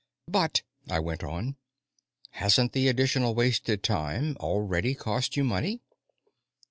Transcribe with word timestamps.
"But," 0.27 0.63
I 0.89 0.97
went 0.97 1.23
on, 1.23 1.57
"hasn't 2.31 2.73
the 2.73 2.87
additional 2.87 3.35
wasted 3.35 3.83
time 3.83 4.35
already 4.37 4.95
cost 4.95 5.37
you 5.37 5.43
money?" 5.43 5.83